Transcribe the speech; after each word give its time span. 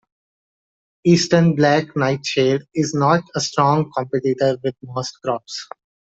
Eastern 1.05 1.53
black 1.53 1.95
nightshade 1.95 2.61
is 2.73 2.95
not 2.95 3.21
a 3.35 3.39
strong 3.39 3.91
competitor 3.95 4.57
with 4.63 4.73
most 4.81 5.11
crops. 5.23 5.67